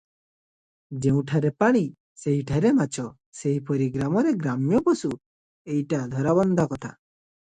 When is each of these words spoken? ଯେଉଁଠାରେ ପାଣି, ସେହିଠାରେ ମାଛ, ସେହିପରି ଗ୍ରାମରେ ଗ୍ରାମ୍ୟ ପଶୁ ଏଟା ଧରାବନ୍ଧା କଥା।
ଯେଉଁଠାରେ 1.05 1.49
ପାଣି, 1.63 1.81
ସେହିଠାରେ 2.21 2.71
ମାଛ, 2.79 3.05
ସେହିପରି 3.41 3.89
ଗ୍ରାମରେ 3.97 4.33
ଗ୍ରାମ୍ୟ 4.45 4.81
ପଶୁ 4.89 5.11
ଏଟା 5.75 6.01
ଧରାବନ୍ଧା 6.17 6.69
କଥା। 6.73 6.93